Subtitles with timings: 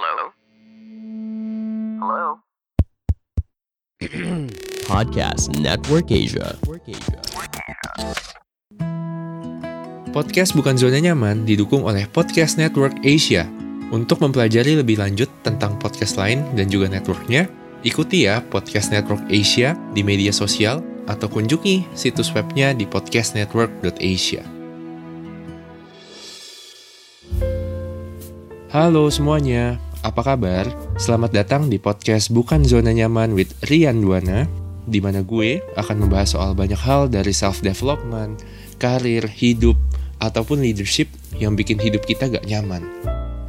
[0.00, 0.32] Hello?
[2.00, 2.40] Hello?
[4.88, 6.56] Podcast Network Asia.
[10.08, 13.44] Podcast Bukan Zona Nyaman didukung oleh Podcast Network Asia.
[13.92, 17.52] Untuk mempelajari lebih lanjut tentang podcast lain dan juga networknya,
[17.84, 20.80] ikuti ya Podcast Network Asia di media sosial
[21.12, 24.60] atau kunjungi situs webnya di podcastnetwork.asia.
[28.70, 30.64] Halo semuanya, apa kabar?
[30.96, 34.48] Selamat datang di podcast Bukan Zona Nyaman with Rian Duana,
[34.88, 38.40] di mana gue akan membahas soal banyak hal dari self-development,
[38.80, 39.76] karir, hidup,
[40.20, 42.80] ataupun leadership yang bikin hidup kita gak nyaman.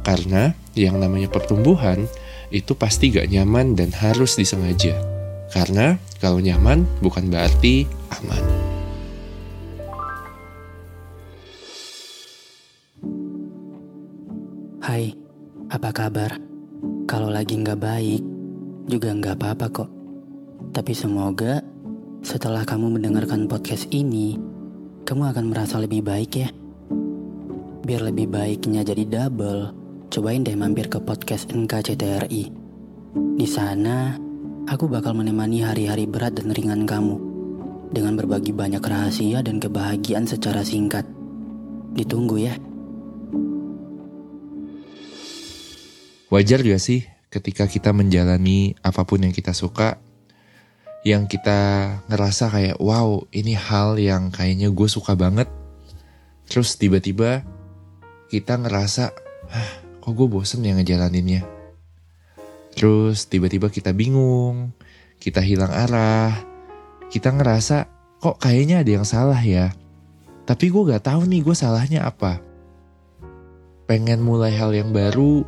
[0.04, 2.04] Karena yang namanya pertumbuhan
[2.52, 4.92] itu pasti gak nyaman dan harus disengaja.
[5.52, 7.88] Karena kalau nyaman bukan berarti
[8.20, 8.44] aman.
[14.82, 15.16] Hai,
[15.72, 16.51] apa kabar?
[17.12, 18.24] Kalau lagi nggak baik,
[18.88, 19.90] juga nggak apa-apa kok.
[20.72, 21.60] Tapi semoga
[22.24, 24.40] setelah kamu mendengarkan podcast ini,
[25.04, 26.48] kamu akan merasa lebih baik ya.
[27.84, 29.76] Biar lebih baiknya jadi double,
[30.08, 32.44] cobain deh mampir ke podcast NKCTRI.
[33.36, 34.16] Di sana,
[34.64, 37.20] aku bakal menemani hari-hari berat dan ringan kamu
[37.92, 41.04] dengan berbagi banyak rahasia dan kebahagiaan secara singkat.
[41.92, 42.56] Ditunggu ya.
[46.32, 50.00] Wajar gak sih ketika kita menjalani apa pun yang kita suka,
[51.04, 51.60] yang kita
[52.08, 55.44] ngerasa kayak wow ini hal yang kayaknya gue suka banget,
[56.48, 57.44] terus tiba-tiba
[58.32, 59.12] kita ngerasa,
[59.52, 61.44] Hah, kok gue bosen ya ngejalaninnya.
[62.72, 64.72] Terus tiba-tiba kita bingung,
[65.20, 66.32] kita hilang arah,
[67.12, 67.92] kita ngerasa
[68.24, 69.76] kok kayaknya ada yang salah ya.
[70.48, 72.40] Tapi gue gak tahu nih gue salahnya apa.
[73.84, 75.44] Pengen mulai hal yang baru,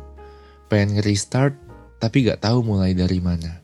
[0.67, 1.55] pengen nge-restart
[2.01, 3.61] tapi gak tahu mulai dari mana.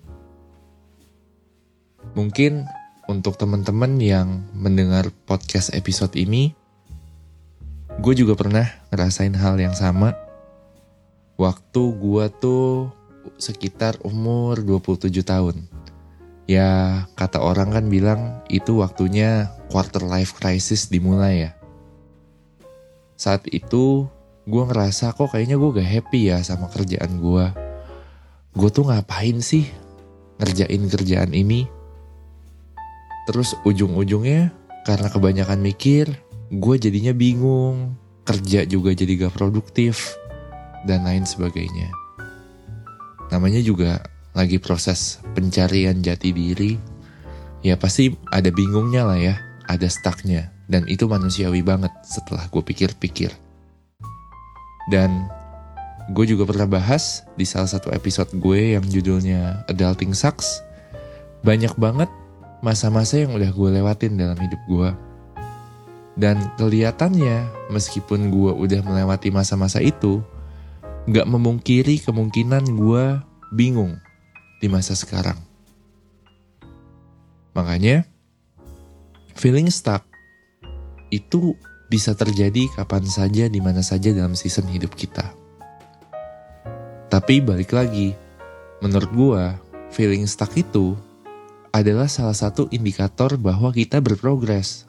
[2.18, 2.66] Mungkin
[3.08, 6.56] untuk teman-teman yang mendengar podcast episode ini,
[8.00, 10.16] gue juga pernah ngerasain hal yang sama.
[11.36, 12.92] Waktu gue tuh
[13.38, 15.68] sekitar umur 27 tahun.
[16.50, 21.52] Ya, kata orang kan bilang itu waktunya quarter life crisis dimulai ya.
[23.16, 24.10] Saat itu
[24.48, 27.46] gue ngerasa kok kayaknya gue gak happy ya sama kerjaan gue.
[28.58, 29.70] Gue tuh ngapain sih
[30.42, 31.70] ngerjain kerjaan ini?
[33.30, 34.50] Terus ujung-ujungnya
[34.82, 36.10] karena kebanyakan mikir,
[36.50, 37.94] gue jadinya bingung,
[38.26, 40.18] kerja juga jadi gak produktif,
[40.90, 41.94] dan lain sebagainya.
[43.30, 44.02] Namanya juga
[44.34, 46.76] lagi proses pencarian jati diri,
[47.62, 49.36] ya pasti ada bingungnya lah ya,
[49.70, 53.32] ada stucknya, dan itu manusiawi banget setelah gue pikir-pikir.
[54.92, 55.32] Dan
[56.12, 60.60] gue juga pernah bahas di salah satu episode gue yang judulnya Adulting Sucks.
[61.48, 62.12] Banyak banget
[62.60, 64.90] masa-masa yang udah gue lewatin dalam hidup gue.
[66.20, 70.20] Dan kelihatannya meskipun gue udah melewati masa-masa itu,
[71.08, 73.04] gak memungkiri kemungkinan gue
[73.56, 73.96] bingung
[74.60, 75.40] di masa sekarang.
[77.56, 78.04] Makanya,
[79.40, 80.04] feeling stuck
[81.12, 81.56] itu
[81.92, 85.36] bisa terjadi kapan saja, di mana saja dalam season hidup kita.
[87.12, 88.16] Tapi balik lagi,
[88.80, 89.60] menurut gua,
[89.92, 90.96] feeling stuck itu
[91.76, 94.88] adalah salah satu indikator bahwa kita berprogres.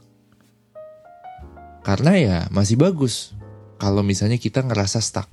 [1.82, 3.34] Karena ya masih bagus
[3.82, 5.26] kalau misalnya kita ngerasa stuck.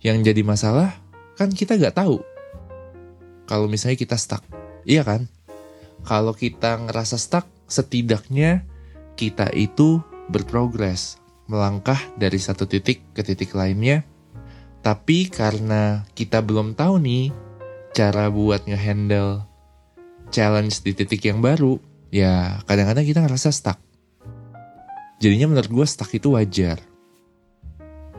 [0.00, 0.96] Yang jadi masalah
[1.36, 2.24] kan kita nggak tahu
[3.44, 4.40] kalau misalnya kita stuck.
[4.88, 5.28] Iya kan?
[6.04, 8.64] Kalau kita ngerasa stuck, setidaknya
[9.16, 11.20] kita itu berprogres,
[11.50, 14.04] melangkah dari satu titik ke titik lainnya.
[14.84, 17.32] Tapi karena kita belum tahu nih
[17.96, 19.46] cara buat ngehandle
[20.28, 21.80] challenge di titik yang baru,
[22.12, 23.78] ya kadang-kadang kita ngerasa stuck.
[25.22, 26.82] Jadinya menurut gue stuck itu wajar.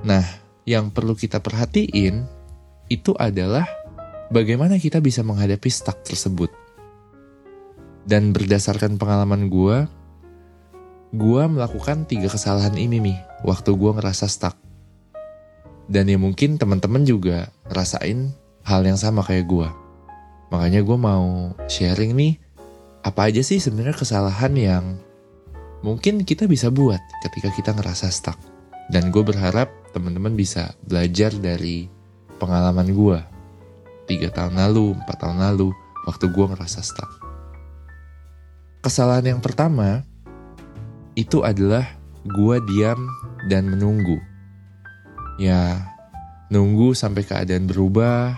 [0.01, 0.25] Nah,
[0.65, 2.25] yang perlu kita perhatiin
[2.89, 3.65] itu adalah
[4.33, 6.49] bagaimana kita bisa menghadapi stuck tersebut.
[8.05, 9.89] Dan berdasarkan pengalaman gue,
[11.15, 13.17] gue melakukan tiga kesalahan ini nih
[13.47, 14.59] waktu gue ngerasa stuck.
[15.85, 18.33] Dan ya mungkin teman-teman juga rasain
[18.65, 19.69] hal yang sama kayak gue.
[20.49, 22.33] Makanya gue mau sharing nih,
[23.05, 24.85] apa aja sih sebenarnya kesalahan yang
[25.85, 28.37] mungkin kita bisa buat ketika kita ngerasa stuck.
[28.89, 31.89] Dan gue berharap teman-teman bisa belajar dari
[32.37, 33.19] pengalaman gue.
[34.05, 35.73] Tiga tahun lalu, empat tahun lalu,
[36.05, 37.09] waktu gue ngerasa stuck.
[38.85, 40.05] Kesalahan yang pertama,
[41.15, 41.87] itu adalah
[42.27, 42.99] gue diam
[43.47, 44.19] dan menunggu.
[45.39, 45.79] Ya,
[46.51, 48.35] nunggu sampai keadaan berubah.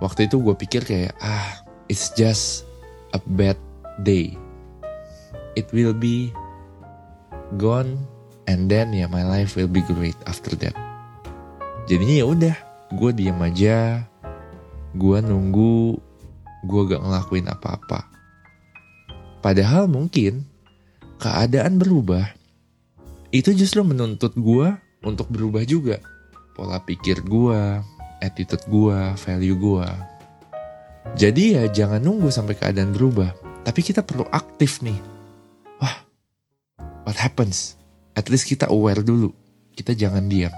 [0.00, 2.66] Waktu itu gue pikir kayak, ah, it's just
[3.14, 3.56] a bad
[4.02, 4.34] day.
[5.52, 6.32] It will be
[7.60, 8.00] gone
[8.48, 10.74] and then ya yeah, my life will be great after that.
[11.86, 12.56] Jadinya ya udah,
[12.96, 14.08] gue diam aja,
[14.96, 16.00] gue nunggu,
[16.64, 18.08] gue gak ngelakuin apa-apa.
[19.42, 20.46] Padahal mungkin
[21.22, 22.26] keadaan berubah,
[23.30, 24.74] itu justru menuntut gue
[25.06, 26.02] untuk berubah juga.
[26.58, 27.78] Pola pikir gue,
[28.18, 29.88] attitude gue, value gue.
[31.14, 33.30] Jadi ya jangan nunggu sampai keadaan berubah.
[33.62, 34.98] Tapi kita perlu aktif nih.
[35.78, 36.02] Wah,
[37.06, 37.78] what happens?
[38.18, 39.30] At least kita aware dulu.
[39.78, 40.52] Kita jangan diam.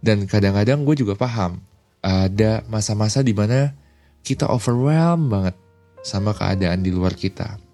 [0.00, 1.60] Dan kadang-kadang gue juga paham.
[2.00, 3.76] Ada masa-masa di mana
[4.24, 5.56] kita overwhelmed banget
[6.00, 7.65] sama keadaan di luar kita.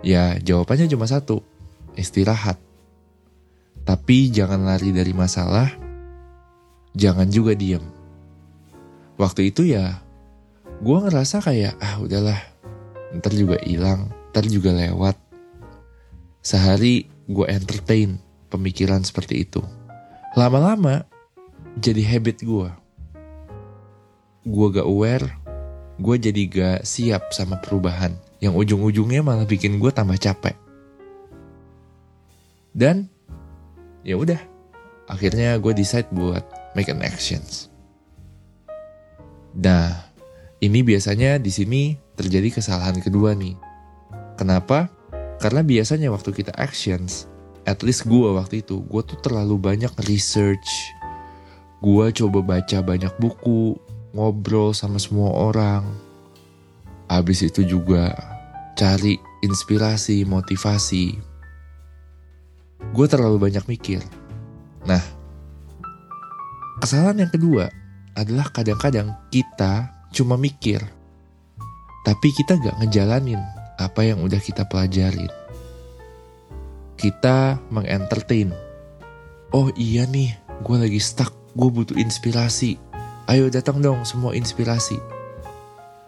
[0.00, 1.44] Ya jawabannya cuma satu.
[1.96, 2.56] Istirahat.
[3.84, 5.72] Tapi jangan lari dari masalah,
[6.94, 7.82] jangan juga diem.
[9.16, 10.00] Waktu itu ya,
[10.80, 12.38] gue ngerasa kayak, ah udahlah,
[13.18, 15.16] ntar juga hilang, ntar juga lewat.
[16.40, 18.16] Sehari gue entertain
[18.48, 19.60] pemikiran seperti itu.
[20.38, 21.04] Lama-lama,
[21.76, 22.70] jadi habit gue.
[24.46, 25.26] Gue gak aware,
[26.00, 28.16] gue jadi gak siap sama perubahan.
[28.40, 30.56] Yang ujung-ujungnya malah bikin gue tambah capek.
[32.72, 33.06] Dan
[34.00, 34.40] ya udah,
[35.06, 36.42] akhirnya gue decide buat
[36.72, 37.68] make an actions.
[39.52, 40.08] Nah,
[40.62, 41.82] ini biasanya di sini
[42.14, 43.58] terjadi kesalahan kedua nih.
[44.38, 44.88] Kenapa?
[45.40, 47.28] Karena biasanya waktu kita actions,
[47.64, 50.68] at least gue waktu itu, gue tuh terlalu banyak research.
[51.80, 53.76] Gue coba baca banyak buku,
[54.12, 56.09] ngobrol sama semua orang.
[57.10, 58.14] Habis itu juga
[58.78, 61.18] cari inspirasi, motivasi.
[62.94, 63.98] Gue terlalu banyak mikir.
[64.86, 65.02] Nah,
[66.80, 67.68] Kesalahan yang kedua
[68.16, 70.80] adalah kadang-kadang kita cuma mikir,
[72.08, 73.36] tapi kita gak ngejalanin
[73.76, 75.28] apa yang udah kita pelajarin.
[76.96, 78.56] Kita mengentertain.
[79.52, 80.32] Oh iya nih,
[80.64, 82.80] gue lagi stuck, gue butuh inspirasi.
[83.28, 84.96] Ayo datang dong semua inspirasi.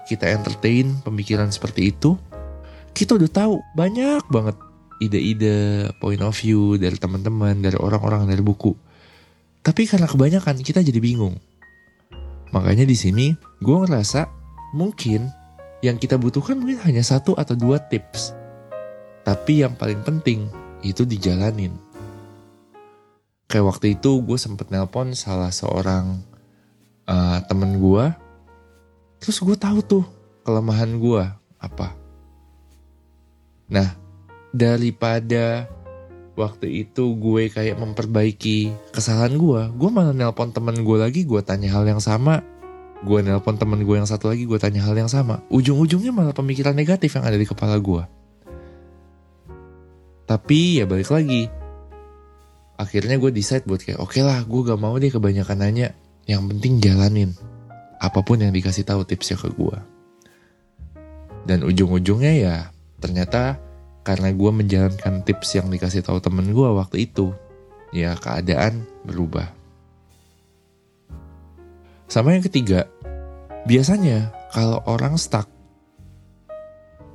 [0.09, 2.19] Kita entertain pemikiran seperti itu,
[2.93, 4.57] kita udah tahu banyak banget
[5.03, 8.75] ide-ide, point of view dari teman-teman, dari orang-orang, dari buku
[9.63, 11.39] tapi karena kebanyakan kita jadi bingung.
[12.51, 13.33] Makanya di sini
[13.63, 14.27] gue ngerasa
[14.75, 15.31] mungkin
[15.81, 18.35] yang kita butuhkan mungkin hanya satu atau dua tips.
[19.23, 20.51] Tapi yang paling penting
[20.83, 21.71] itu dijalanin.
[23.47, 26.19] Kayak waktu itu gue sempet nelpon salah seorang
[27.07, 28.05] uh, temen gue.
[29.23, 30.05] Terus gue tahu tuh
[30.43, 31.23] kelemahan gue
[31.63, 31.95] apa.
[33.71, 33.95] Nah,
[34.51, 35.71] daripada
[36.35, 41.71] waktu itu gue kayak memperbaiki kesalahan gue, gue malah nelpon temen gue lagi, gue tanya
[41.71, 42.43] hal yang sama.
[43.07, 45.39] Gue nelpon temen gue yang satu lagi, gue tanya hal yang sama.
[45.55, 48.03] Ujung-ujungnya malah pemikiran negatif yang ada di kepala gue.
[50.27, 51.47] Tapi ya balik lagi.
[52.75, 55.95] Akhirnya gue decide buat kayak, oke okay lah, gue gak mau deh kebanyakan nanya.
[56.27, 57.31] Yang penting jalanin.
[58.03, 59.79] Apa pun yang dikasih tahu tipsnya ke gue.
[61.47, 62.57] Dan ujung-ujungnya ya
[62.99, 63.63] ternyata
[64.03, 67.31] karena gue menjalankan tips yang dikasih tahu temen gue waktu itu,
[67.95, 69.47] ya keadaan berubah.
[72.11, 72.91] Sama yang ketiga,
[73.65, 75.47] biasanya kalau orang stuck,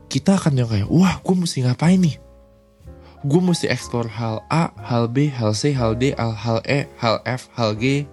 [0.07, 2.15] kita akan yang kayak, wah gue mesti ngapain nih?
[3.27, 7.51] Gue mesti explore hal A, hal B, hal C, hal D, hal E, hal F,
[7.59, 8.07] hal G.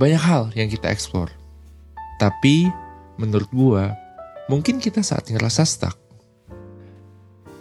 [0.00, 1.43] Banyak hal yang kita explore.
[2.24, 2.72] Tapi
[3.20, 3.84] menurut gue,
[4.48, 5.92] mungkin kita saat ngerasa stuck,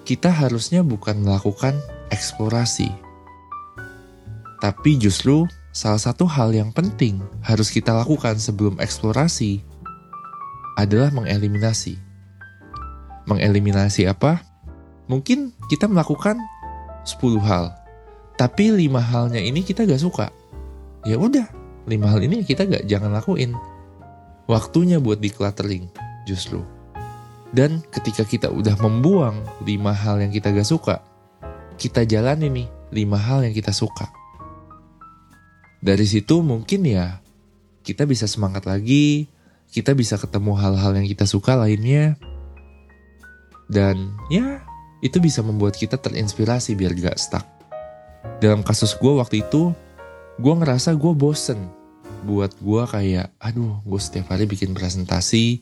[0.08, 1.76] kita harusnya bukan melakukan
[2.16, 2.88] eksplorasi,
[4.64, 5.44] tapi justru
[5.76, 9.60] salah satu hal yang penting harus kita lakukan sebelum eksplorasi
[10.80, 12.00] adalah mengeliminasi.
[13.28, 14.48] Mengeliminasi apa?
[15.12, 16.40] Mungkin kita melakukan
[17.04, 17.76] 10 hal,
[18.40, 20.32] tapi lima halnya ini kita gak suka.
[21.04, 21.52] Ya udah,
[21.84, 23.52] lima hal ini kita gak jangan lakuin.
[24.44, 25.88] Waktunya buat decluttering,
[26.28, 26.64] justru.
[27.54, 31.00] Dan ketika kita udah membuang lima hal yang kita gak suka,
[31.78, 34.10] kita jalani nih lima hal yang kita suka.
[35.84, 37.22] Dari situ mungkin ya
[37.84, 39.28] kita bisa semangat lagi,
[39.70, 42.16] kita bisa ketemu hal-hal yang kita suka lainnya.
[43.70, 44.64] Dan ya
[45.04, 47.46] itu bisa membuat kita terinspirasi biar gak stuck.
[48.40, 49.76] Dalam kasus gue waktu itu,
[50.40, 51.83] gue ngerasa gue bosen.
[52.24, 55.60] Buat gue kayak, aduh gue setiap hari bikin presentasi,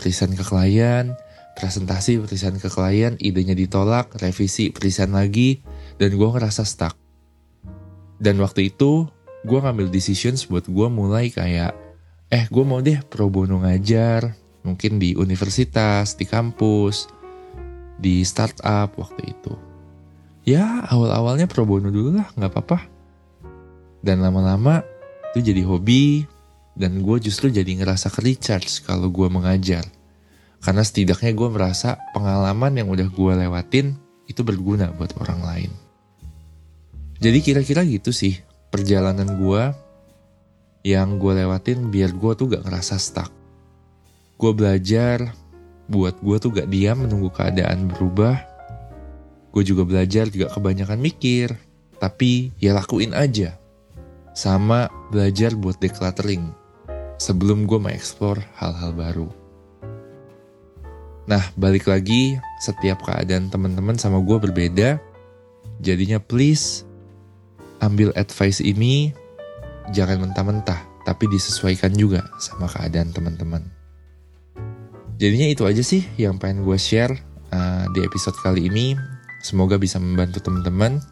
[0.00, 1.12] present ke klien,
[1.54, 5.60] presentasi present ke klien, idenya ditolak, revisi present lagi,
[6.00, 6.96] dan gue ngerasa stuck.
[8.16, 9.06] Dan waktu itu
[9.46, 11.70] gue ngambil decisions buat gue mulai kayak
[12.28, 14.34] eh gue mau deh pro bono ngajar
[14.66, 17.08] mungkin di universitas di kampus
[17.96, 19.54] di startup waktu itu
[20.44, 22.78] ya awal-awalnya pro bono dulu lah nggak apa-apa
[24.04, 24.82] dan lama-lama
[25.34, 26.24] itu jadi hobi
[26.78, 29.84] dan gue justru jadi ngerasa ke recharge kalau gue mengajar
[30.62, 33.94] karena setidaknya gue merasa pengalaman yang udah gue lewatin
[34.28, 35.70] itu berguna buat orang lain
[37.18, 38.38] jadi kira-kira gitu sih
[38.70, 39.62] perjalanan gue
[40.86, 43.30] yang gue lewatin biar gue tuh gak ngerasa stuck.
[44.38, 45.34] Gue belajar
[45.90, 48.38] buat gue tuh gak diam menunggu keadaan berubah.
[49.50, 51.52] Gue juga belajar juga kebanyakan mikir,
[51.98, 53.58] tapi ya lakuin aja.
[54.38, 56.54] Sama belajar buat decluttering
[57.18, 59.26] sebelum gue mengeksplor hal-hal baru.
[61.26, 65.02] Nah, balik lagi, setiap keadaan teman-teman sama gue berbeda.
[65.82, 66.86] Jadinya please
[67.82, 69.10] ambil advice ini
[69.90, 73.66] jangan mentah-mentah, tapi disesuaikan juga sama keadaan teman-teman.
[75.18, 77.10] Jadinya itu aja sih yang pengen gue share
[77.50, 78.94] uh, di episode kali ini.
[79.42, 81.02] Semoga bisa membantu teman-teman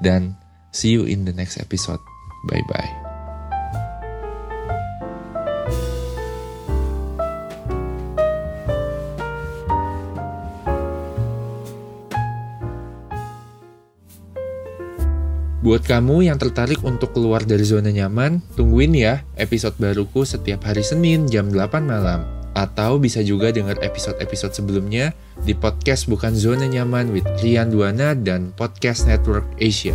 [0.00, 0.32] dan
[0.72, 2.00] see you in the next episode.
[2.48, 3.00] Bye-bye.
[15.60, 20.80] Buat kamu yang tertarik untuk keluar dari zona nyaman, tungguin ya episode baruku setiap hari
[20.80, 22.24] Senin jam 8 malam.
[22.56, 25.12] Atau bisa juga dengar episode-episode sebelumnya
[25.44, 29.94] di podcast Bukan Zona Nyaman with Rian Duana dan Podcast Network Asia.